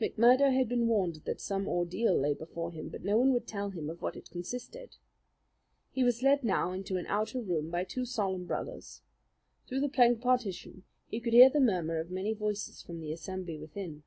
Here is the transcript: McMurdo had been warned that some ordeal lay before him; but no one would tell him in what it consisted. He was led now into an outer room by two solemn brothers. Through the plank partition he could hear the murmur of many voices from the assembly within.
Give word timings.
McMurdo 0.00 0.52
had 0.52 0.68
been 0.68 0.88
warned 0.88 1.22
that 1.24 1.40
some 1.40 1.68
ordeal 1.68 2.18
lay 2.18 2.34
before 2.34 2.72
him; 2.72 2.88
but 2.88 3.04
no 3.04 3.16
one 3.16 3.32
would 3.32 3.46
tell 3.46 3.70
him 3.70 3.88
in 3.88 3.94
what 3.98 4.16
it 4.16 4.28
consisted. 4.28 4.96
He 5.92 6.02
was 6.02 6.20
led 6.20 6.42
now 6.42 6.72
into 6.72 6.96
an 6.96 7.06
outer 7.06 7.40
room 7.40 7.70
by 7.70 7.84
two 7.84 8.04
solemn 8.04 8.44
brothers. 8.44 9.02
Through 9.68 9.82
the 9.82 9.88
plank 9.88 10.20
partition 10.20 10.82
he 11.06 11.20
could 11.20 11.32
hear 11.32 11.48
the 11.48 11.60
murmur 11.60 12.00
of 12.00 12.10
many 12.10 12.32
voices 12.34 12.82
from 12.82 12.98
the 12.98 13.12
assembly 13.12 13.56
within. 13.56 14.02